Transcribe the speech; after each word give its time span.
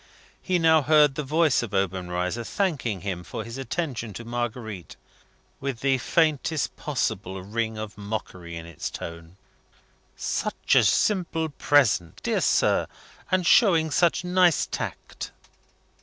He 0.41 0.57
now 0.57 0.81
heard 0.81 1.13
the 1.13 1.21
voice 1.21 1.61
of 1.61 1.75
Obenreizer 1.75 2.43
thanking 2.43 3.01
him 3.01 3.23
for 3.23 3.43
his 3.43 3.59
attention 3.59 4.13
to 4.13 4.25
Marguerite, 4.25 4.95
with 5.59 5.81
the 5.81 5.99
faintest 5.99 6.75
possible 6.75 7.43
ring 7.43 7.77
of 7.77 7.99
mockery 7.99 8.55
in 8.57 8.65
its 8.65 8.89
tone. 8.89 9.37
("Such 10.15 10.73
a 10.73 10.83
simple 10.85 11.49
present, 11.49 12.19
dear 12.23 12.41
sir! 12.41 12.87
and 13.29 13.45
showing 13.45 13.91
such 13.91 14.23
nice 14.23 14.65
tact!") 14.65 15.33